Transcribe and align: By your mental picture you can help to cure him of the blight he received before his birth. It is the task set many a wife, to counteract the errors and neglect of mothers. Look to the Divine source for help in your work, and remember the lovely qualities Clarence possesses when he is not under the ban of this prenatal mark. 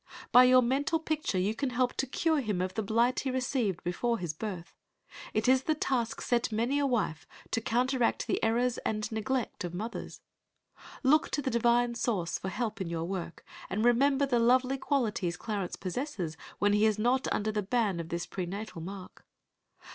By 0.31 0.45
your 0.45 0.63
mental 0.63 0.97
picture 0.97 1.37
you 1.37 1.53
can 1.53 1.69
help 1.69 1.93
to 1.97 2.07
cure 2.07 2.39
him 2.41 2.59
of 2.59 2.73
the 2.73 2.81
blight 2.81 3.19
he 3.19 3.29
received 3.29 3.83
before 3.83 4.17
his 4.17 4.33
birth. 4.33 4.73
It 5.31 5.47
is 5.47 5.61
the 5.61 5.75
task 5.75 6.21
set 6.21 6.51
many 6.51 6.79
a 6.79 6.87
wife, 6.87 7.27
to 7.51 7.61
counteract 7.61 8.25
the 8.25 8.43
errors 8.43 8.79
and 8.79 9.11
neglect 9.11 9.63
of 9.63 9.75
mothers. 9.75 10.21
Look 11.03 11.29
to 11.29 11.41
the 11.43 11.51
Divine 11.51 11.93
source 11.93 12.39
for 12.39 12.49
help 12.49 12.81
in 12.81 12.89
your 12.89 13.05
work, 13.05 13.45
and 13.69 13.85
remember 13.85 14.25
the 14.25 14.39
lovely 14.39 14.79
qualities 14.79 15.37
Clarence 15.37 15.75
possesses 15.75 16.35
when 16.57 16.73
he 16.73 16.87
is 16.87 16.97
not 16.97 17.31
under 17.31 17.51
the 17.51 17.61
ban 17.61 17.99
of 17.99 18.09
this 18.09 18.25
prenatal 18.25 18.81
mark. 18.81 19.23